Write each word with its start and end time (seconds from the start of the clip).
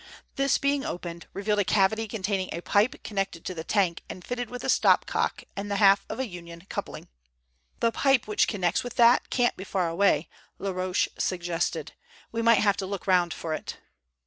This 0.35 0.57
being 0.57 0.83
opened, 0.83 1.27
revealed 1.31 1.59
a 1.59 1.63
cavity 1.63 2.07
containing 2.07 2.49
a 2.51 2.61
pipe 2.61 3.03
connected 3.03 3.45
to 3.45 3.53
the 3.53 3.63
tank 3.63 4.01
and 4.09 4.25
fitted 4.25 4.49
with 4.49 4.63
a 4.63 4.67
stop 4.67 5.05
cock 5.05 5.43
and 5.55 5.69
the 5.69 5.75
half 5.75 6.07
of 6.09 6.19
a 6.19 6.25
union 6.25 6.65
coupling. 6.69 7.07
"The 7.81 7.91
pipe 7.91 8.25
which 8.25 8.47
connects 8.47 8.83
with 8.83 8.95
that 8.95 9.29
can't 9.29 9.55
be 9.55 9.63
far 9.63 9.87
away," 9.89 10.27
Laroche 10.57 11.07
suggested. 11.19 11.91
"We 12.31 12.41
might 12.41 12.61
have 12.65 12.81
a 12.81 12.87
look 12.87 13.05
round 13.05 13.31
for 13.31 13.53
it." 13.53 13.77